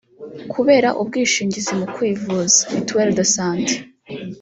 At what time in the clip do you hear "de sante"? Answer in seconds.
3.19-3.75